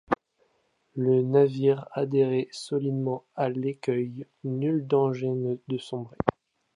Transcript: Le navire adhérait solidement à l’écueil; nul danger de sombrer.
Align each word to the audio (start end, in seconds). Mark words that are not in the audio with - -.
Le 0.95 1.21
navire 1.21 1.87
adhérait 1.91 2.47
solidement 2.51 3.23
à 3.35 3.49
l’écueil; 3.49 4.25
nul 4.43 4.87
danger 4.87 5.29
de 5.67 5.77
sombrer. 5.77 6.17